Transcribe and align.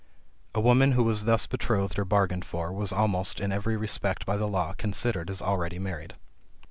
A 0.55 0.59
woman 0.59 0.93
who 0.93 1.03
was 1.03 1.25
thus 1.25 1.45
betrothed 1.45 1.99
or 1.99 2.05
bargained 2.05 2.43
for, 2.43 2.71
was 2.73 2.91
almost 2.91 3.39
in 3.39 3.51
every 3.51 3.77
respect 3.77 4.25
by 4.25 4.35
the 4.35 4.47
law 4.47 4.73
considered 4.73 5.29
as 5.29 5.43
already 5.43 5.77
married. 5.77 6.15